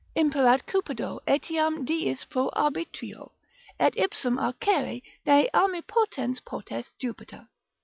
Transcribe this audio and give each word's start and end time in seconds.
Imperat 0.15 0.65
Cupido 0.65 1.19
etiam 1.27 1.85
diis 1.85 2.25
pro 2.27 2.49
arbitrio, 2.55 3.33
Et 3.79 3.93
ipsum 3.97 4.39
arcere 4.39 5.03
ne 5.27 5.47
armipotens 5.53 6.43
potest 6.43 6.97
Jupiter. 6.97 7.47